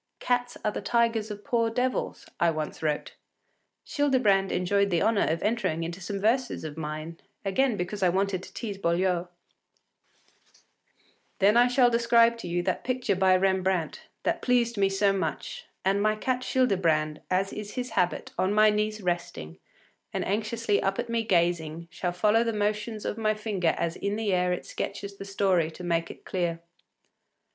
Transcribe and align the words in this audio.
“Cats 0.19 0.57
are 0.65 0.71
the 0.71 0.81
tigers 0.81 1.29
of 1.29 1.43
poor 1.43 1.69
devils,” 1.69 2.25
I 2.39 2.49
once 2.49 2.81
wrote. 2.81 3.13
Childebrand 3.85 4.51
enjoyed 4.51 4.89
the 4.89 5.03
honour 5.03 5.27
of 5.27 5.43
entering 5.43 5.83
into 5.83 6.01
some 6.01 6.19
verses 6.19 6.63
of 6.63 6.75
mine, 6.75 7.19
again 7.45 7.77
because 7.77 8.01
I 8.01 8.09
wanted 8.09 8.41
to 8.41 8.51
tease 8.51 8.79
Boileau: 8.79 9.27
“Then 11.37 11.69
shall 11.69 11.85
I 11.89 11.91
describe 11.91 12.39
to 12.39 12.47
you 12.47 12.63
that 12.63 12.83
picture 12.83 13.15
by 13.15 13.35
Rembrandt, 13.35 14.01
that 14.23 14.41
pleased 14.41 14.75
me 14.75 14.89
so 14.89 15.13
much; 15.13 15.67
and 15.85 16.01
my 16.01 16.15
cat 16.15 16.41
Childebrand, 16.41 17.21
as 17.29 17.53
is 17.53 17.73
his 17.75 17.91
habit, 17.91 18.31
on 18.39 18.51
my 18.55 18.71
knees 18.71 19.01
resting, 19.03 19.59
and 20.11 20.25
anxiously 20.25 20.81
up 20.81 20.97
at 20.97 21.09
me 21.09 21.23
gazing, 21.23 21.89
shall 21.91 22.11
follow 22.11 22.43
the 22.43 22.53
motions 22.53 23.05
of 23.05 23.19
my 23.19 23.35
finger 23.35 23.75
as 23.77 23.97
in 23.97 24.15
the 24.15 24.33
air 24.33 24.51
it 24.51 24.65
sketches 24.65 25.17
the 25.17 25.25
story 25.25 25.69
to 25.69 25.83
make 25.83 26.09
it 26.09 26.25
clear. 26.25 26.59